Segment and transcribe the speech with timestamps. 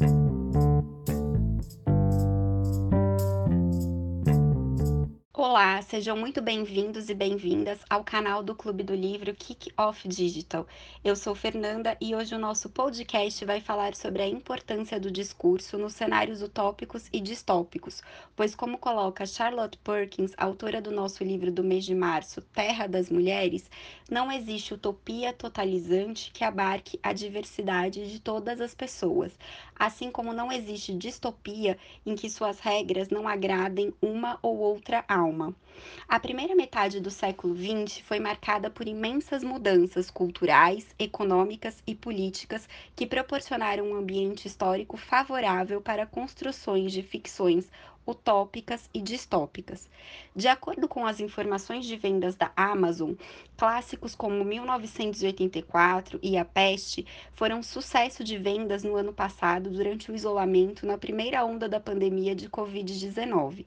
[0.00, 0.29] thank you.
[5.50, 10.64] Olá, sejam muito bem-vindos e bem-vindas ao canal do Clube do Livro Kick Off Digital.
[11.02, 15.76] Eu sou Fernanda e hoje o nosso podcast vai falar sobre a importância do discurso
[15.76, 18.00] nos cenários utópicos e distópicos,
[18.36, 23.10] pois, como coloca Charlotte Perkins, autora do nosso livro do mês de março, Terra das
[23.10, 23.68] Mulheres,
[24.08, 29.36] não existe utopia totalizante que abarque a diversidade de todas as pessoas,
[29.76, 35.39] assim como não existe distopia em que suas regras não agradem uma ou outra alma.
[36.08, 42.68] A primeira metade do século XX foi marcada por imensas mudanças culturais, econômicas e políticas
[42.94, 47.70] que proporcionaram um ambiente histórico favorável para construções de ficções
[48.06, 49.88] utópicas e distópicas.
[50.34, 53.12] De acordo com as informações de vendas da Amazon,
[53.56, 60.14] clássicos como 1984 e A Peste foram sucesso de vendas no ano passado durante o
[60.14, 63.64] isolamento na primeira onda da pandemia de Covid-19.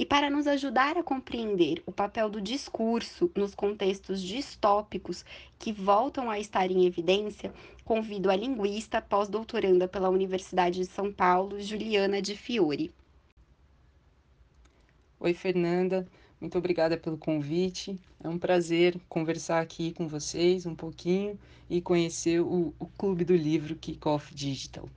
[0.00, 5.26] E para nos ajudar a compreender o papel do discurso nos contextos distópicos
[5.58, 7.52] que voltam a estar em evidência,
[7.84, 12.90] convido a linguista pós-doutoranda pela Universidade de São Paulo, Juliana de Fiore.
[15.20, 16.08] Oi, Fernanda.
[16.40, 18.00] Muito obrigada pelo convite.
[18.24, 23.36] É um prazer conversar aqui com vocês um pouquinho e conhecer o, o Clube do
[23.36, 24.88] Livro Kickoff Digital.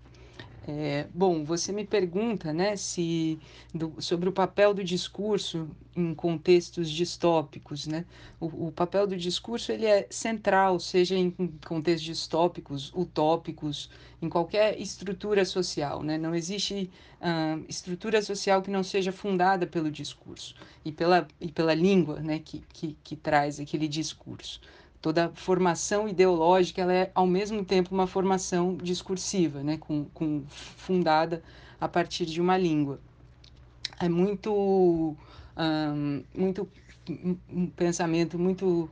[0.66, 3.38] É, bom, você me pergunta né, se,
[3.73, 7.86] do, sobre o papel do discurso em contextos distópicos.
[7.86, 8.06] Né?
[8.39, 11.31] O, o, papel do discurso ele é central, seja em
[11.67, 13.89] contextos distópicos, utópicos,
[14.22, 16.02] em qualquer estrutura social.
[16.02, 16.17] Né?
[16.17, 21.73] Não existe uh, estrutura social que não seja fundada pelo discurso e pela, e pela
[21.73, 24.61] língua né, que, que, que traz aquele discurso
[25.04, 31.44] toda formação ideológica ela é ao mesmo tempo uma formação discursiva, né, com, com fundada
[31.80, 33.02] a partir de uma língua.
[34.00, 35.14] É muito
[35.58, 36.70] um, muito
[37.52, 38.90] um pensamento muito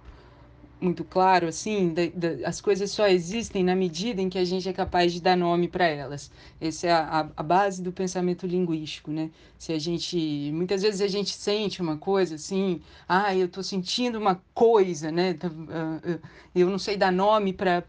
[0.81, 4.67] muito claro assim, da, da, as coisas só existem na medida em que a gente
[4.67, 6.31] é capaz de dar nome para elas.
[6.59, 9.29] Essa é a, a, base do pensamento linguístico, né?
[9.57, 10.17] Se a gente,
[10.53, 15.37] muitas vezes a gente sente uma coisa assim, ah, eu estou sentindo uma coisa, né?
[15.69, 16.19] Ah, ah,
[16.55, 17.83] eu não sei dar nome para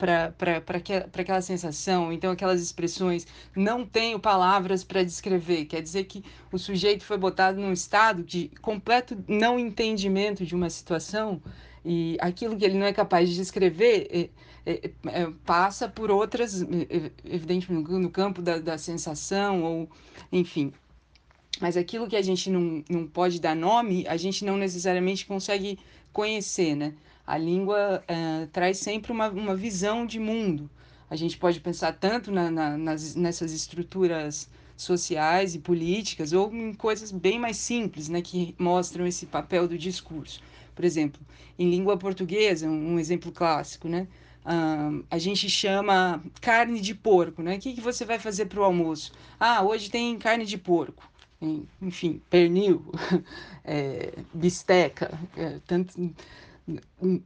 [1.19, 3.27] aquela sensação, então aquelas expressões,
[3.57, 6.23] não tenho palavras para descrever, quer dizer que
[6.53, 11.43] o sujeito foi botado num estado de completo não entendimento de uma situação
[11.85, 14.31] e aquilo que ele não é capaz de descrever é,
[14.65, 16.63] é, é, passa por outras,
[17.25, 19.91] evidentemente, no, campo da, da sensação, ou
[20.31, 20.73] enfim.
[21.61, 25.79] Mas aquilo que a gente não, não pode dar nome, a gente não necessariamente consegue
[26.13, 26.95] conhecer, né?
[27.27, 30.71] A língua é, traz sempre uma, uma visão de mundo.
[31.09, 36.73] A gente pode pensar tanto na, na, nas, nessas estruturas sociais e políticas, ou em
[36.73, 40.41] coisas bem mais simples, né, que mostram esse papel do discurso.
[40.75, 41.21] Por exemplo,
[41.59, 44.09] em língua portuguesa, um, exemplo clássico, né?
[44.45, 47.57] Um, a gente chama carne de porco, né?
[47.57, 49.13] O que, que você vai fazer para o almoço?
[49.39, 51.11] Ah, hoje tem carne de porco.
[51.81, 52.85] Enfim, pernil,
[53.65, 55.93] é, bisteca, é, tanto,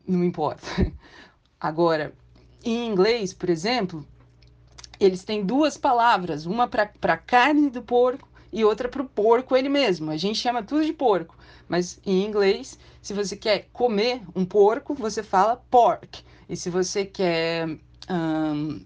[0.07, 0.67] não importa.
[1.61, 2.15] Agora,
[2.65, 4.07] em inglês, por exemplo,
[4.99, 9.69] eles têm duas palavras, uma para carne do porco e outra para o porco ele
[9.69, 10.11] mesmo.
[10.11, 11.37] A gente chama tudo de porco,
[11.69, 16.23] mas em inglês, se você quer comer um porco, você fala pork.
[16.49, 17.69] E se você quer
[18.11, 18.81] um,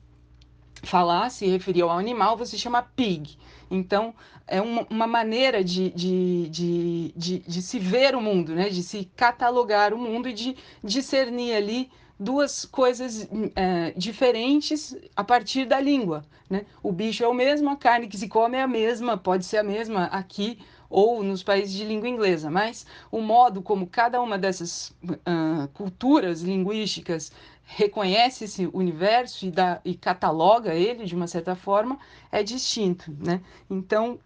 [0.83, 3.39] falar, se referir ao animal, você chama pig.
[3.71, 4.15] Então,
[4.47, 8.69] é uma, uma maneira de, de, de, de, de se ver o mundo, né?
[8.69, 15.67] de se catalogar o mundo e de discernir ali duas coisas é, diferentes a partir
[15.67, 16.23] da língua.
[16.49, 16.67] Né?
[16.83, 19.59] O bicho é o mesmo, a carne que se come é a mesma, pode ser
[19.59, 20.59] a mesma aqui
[20.91, 26.43] ou nos países de língua inglesa, mas o modo como cada uma dessas uh, culturas
[26.43, 27.33] linguísticas
[27.65, 31.97] reconhece esse universo e, dá, e cataloga ele de uma certa forma
[32.33, 33.15] é distinto.
[33.17, 33.41] Né?
[33.71, 34.19] Então,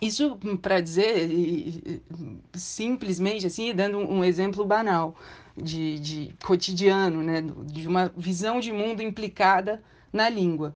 [0.00, 1.28] isso para dizer
[2.54, 5.16] simplesmente assim, dando um exemplo banal
[5.56, 9.82] de, de cotidiano, né, de uma visão de mundo implicada
[10.12, 10.72] na língua.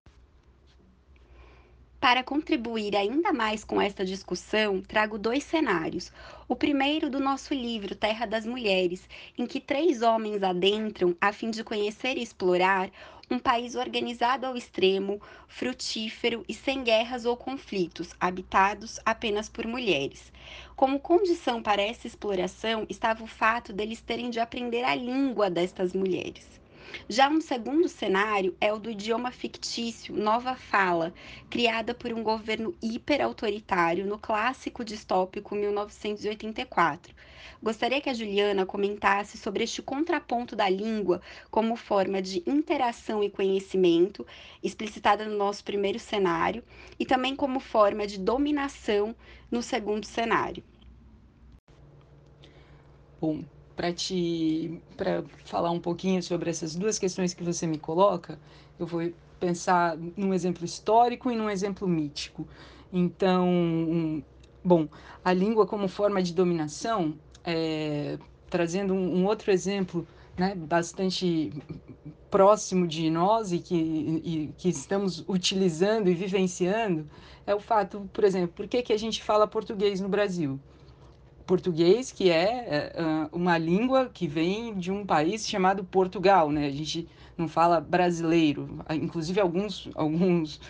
[1.98, 6.12] Para contribuir ainda mais com esta discussão, trago dois cenários.
[6.46, 11.50] O primeiro do nosso livro Terra das Mulheres, em que três homens adentram a fim
[11.50, 12.90] de conhecer e explorar
[13.30, 20.30] um país organizado ao extremo, frutífero e sem guerras ou conflitos, habitados apenas por mulheres.
[20.76, 25.94] Como condição para essa exploração estava o fato deles terem de aprender a língua destas
[25.94, 26.60] mulheres.
[27.08, 31.12] Já um segundo cenário é o do idioma fictício Nova Fala,
[31.48, 37.14] criada por um governo hiperautoritário no clássico distópico 1984.
[37.62, 43.30] Gostaria que a Juliana comentasse sobre este contraponto da língua como forma de interação e
[43.30, 44.26] conhecimento,
[44.62, 46.62] explicitada no nosso primeiro cenário,
[46.98, 49.14] e também como forma de dominação
[49.50, 50.62] no segundo cenário.
[53.20, 53.42] Bom,
[53.76, 58.38] para te para falar um pouquinho sobre essas duas questões que você me coloca,
[58.80, 62.48] eu vou pensar num exemplo histórico e num exemplo mítico.
[62.92, 64.22] Então,
[64.64, 64.88] bom,
[65.22, 67.14] a língua como forma de dominação,
[67.44, 68.18] é,
[68.48, 70.06] trazendo um, um, outro exemplo,
[70.38, 71.52] né, bastante
[72.30, 77.08] próximo de nós e que, e, que estamos utilizando e vivenciando,
[77.46, 80.58] é o fato, por exemplo, por que, que a gente fala português no Brasil?
[81.46, 86.66] Português, que é uh, uma língua que vem de um país chamado Portugal, né?
[86.66, 87.08] A gente
[87.38, 88.84] não fala brasileiro.
[88.90, 90.60] Inclusive, alguns, alguns,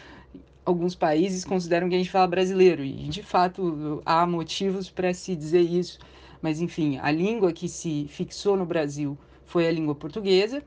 [0.65, 5.35] alguns países consideram que a gente fala brasileiro, e de fato há motivos para se
[5.35, 5.99] dizer isso.
[6.43, 10.63] Mas, enfim, a língua que se fixou no Brasil foi a língua portuguesa,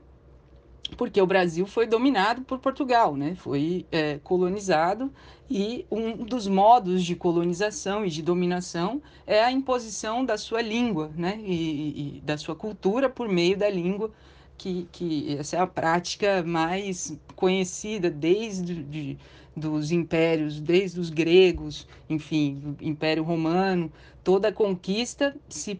[0.96, 3.34] porque o Brasil foi dominado por Portugal, né?
[3.34, 5.12] Foi é, colonizado
[5.50, 11.10] e um dos modos de colonização e de dominação é a imposição da sua língua,
[11.16, 11.40] né?
[11.42, 14.10] E, e da sua cultura por meio da língua,
[14.56, 19.18] que, que essa é a prática mais conhecida desde de,
[19.60, 23.92] dos impérios, desde os gregos, enfim, Império Romano,
[24.24, 25.78] toda a conquista se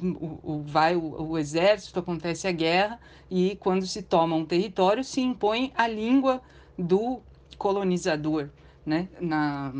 [0.00, 3.00] o, o, vai o, o, exército, acontece a guerra,
[3.30, 6.42] e quando se toma um território, se impõe a língua
[6.78, 7.20] do
[7.56, 8.48] colonizador.
[8.84, 9.08] Né?
[9.20, 9.72] Na,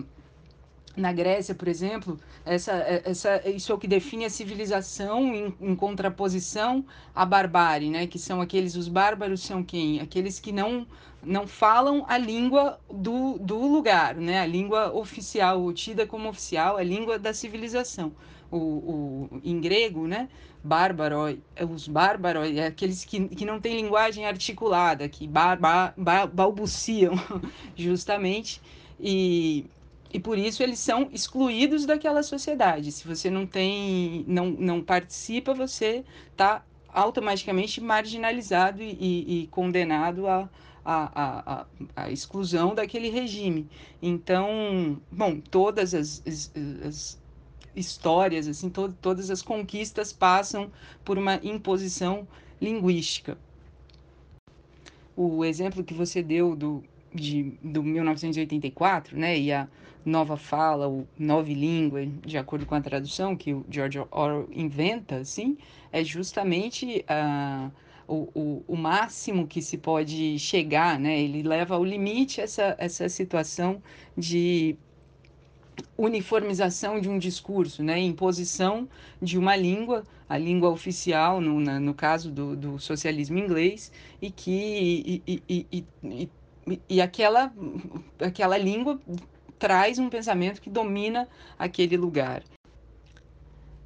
[0.99, 2.73] na Grécia, por exemplo, essa,
[3.05, 6.85] essa, isso é o que define a civilização em, em, contraposição
[7.15, 8.07] à barbárie, né?
[8.07, 10.01] que são aqueles, os bárbaros são quem?
[10.01, 10.87] Aqueles que não,
[11.23, 14.41] não falam a língua do, do lugar, né?
[14.41, 18.13] a língua oficial, tida como oficial, a língua da civilização
[18.51, 20.29] o, o, em grego, né?
[20.63, 21.39] Bárbaro,
[21.71, 27.15] os bárbaros, é aqueles que, que não têm linguagem articulada, que bar, bar, bar, balbuciam,
[27.77, 28.61] justamente,
[28.99, 29.67] e,
[30.13, 32.93] e por isso eles são excluídos daquela sociedade.
[32.93, 40.49] Se você não tem, não, não participa, você está automaticamente marginalizado e, e, condenado a,
[40.85, 43.69] a, a, a, exclusão daquele regime.
[44.01, 46.53] Então, bom, todas as, as,
[46.87, 47.21] as
[47.77, 50.71] histórias, assim, to todas as conquistas passam
[51.05, 52.27] por uma imposição
[52.61, 53.37] linguística.
[55.15, 56.83] O exemplo que você deu do,
[57.15, 59.69] de, do 1984, né, e a
[60.05, 65.17] nova fala, o nova língua, de acordo com a tradução que o George Orwell inventa,
[65.17, 65.59] assim,
[65.93, 67.71] é justamente uh,
[68.07, 71.21] o, o, o máximo que se pode chegar, né?
[71.21, 73.83] Ele leva ao limite essa, essa situação
[74.17, 74.77] de
[75.97, 77.99] uniformização de um discurso, né?
[78.01, 78.89] imposição
[79.21, 84.31] de uma língua, a língua oficial, no, na, no caso do, do, socialismo inglês, e
[84.31, 85.67] que e, e,
[86.03, 86.29] e,
[86.89, 87.53] e, aquela,
[88.21, 89.01] aquela língua
[89.59, 91.29] traz um pensamento que domina
[91.59, 92.43] aquele lugar.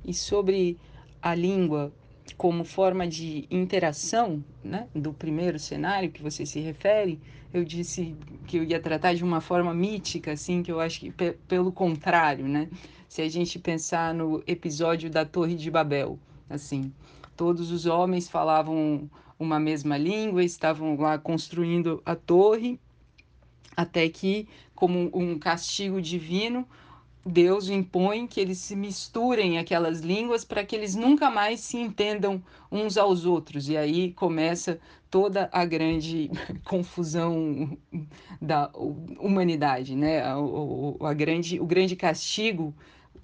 [0.04, 0.78] E sobre
[1.20, 1.92] a língua
[2.36, 7.20] como forma de interação, né, do primeiro cenário que você se refere,
[7.52, 11.12] eu disse que eu ia tratar de uma forma mítica, assim, que eu acho que
[11.46, 12.68] pelo contrário, né?
[13.08, 16.18] Se a gente pensar no episódio da Torre de Babel,
[16.48, 16.92] assim,
[17.36, 19.10] todos os homens falavam
[19.42, 22.80] uma mesma língua, estavam lá construindo a torre,
[23.76, 26.66] até que, como um castigo divino,
[27.24, 32.42] Deus impõe que eles se misturem aquelas línguas para que eles nunca mais se entendam
[32.70, 33.68] uns aos outros.
[33.68, 36.30] E aí começa toda a grande
[36.64, 37.78] confusão
[38.40, 38.70] da
[39.20, 40.20] humanidade, né?
[40.22, 40.34] A,
[41.08, 42.74] a grande, o grande castigo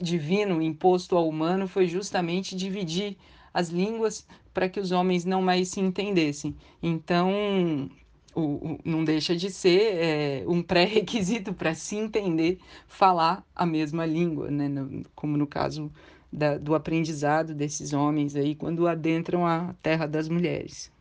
[0.00, 3.16] divino imposto ao humano foi justamente dividir
[3.58, 4.24] as línguas
[4.54, 6.54] para que os homens não mais se entendessem.
[6.80, 7.90] Então,
[8.32, 14.06] o, o, não deixa de ser é, um pré-requisito para se entender falar a mesma
[14.06, 14.68] língua, né?
[14.68, 15.90] No, como no caso
[16.32, 20.92] da, do aprendizado desses homens aí quando adentram a terra das mulheres.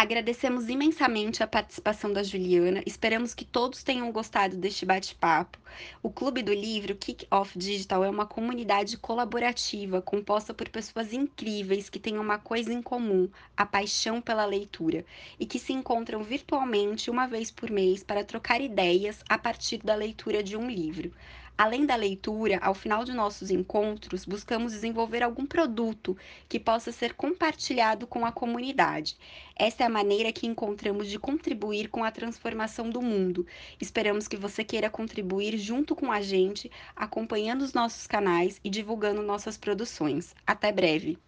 [0.00, 2.82] Agradecemos imensamente a participação da Juliana.
[2.86, 5.58] Esperamos que todos tenham gostado deste bate-papo.
[6.02, 11.90] O Clube do Livro Kick Off Digital é uma comunidade colaborativa composta por pessoas incríveis
[11.90, 15.04] que têm uma coisa em comum, a paixão pela leitura,
[15.38, 19.94] e que se encontram virtualmente uma vez por mês para trocar ideias a partir da
[19.94, 21.12] leitura de um livro.
[21.60, 26.16] Além da leitura, ao final de nossos encontros, buscamos desenvolver algum produto
[26.48, 29.14] que possa ser compartilhado com a comunidade.
[29.54, 33.46] Essa é a maneira que encontramos de contribuir com a transformação do mundo.
[33.78, 39.20] Esperamos que você queira contribuir junto com a gente, acompanhando os nossos canais e divulgando
[39.20, 40.34] nossas produções.
[40.46, 41.18] Até breve!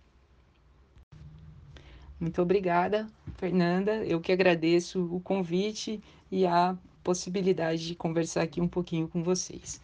[2.19, 3.97] Muito obrigada, Fernanda.
[3.97, 6.75] Eu que agradeço o convite e a
[7.05, 9.79] possibilidade de conversar aqui um pouquinho com vocês.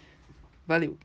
[0.69, 0.99] Valeu!